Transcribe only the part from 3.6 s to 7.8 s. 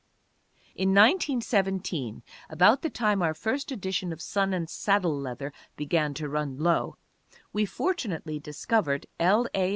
edition of Sun and Saddle Leather began to run low, we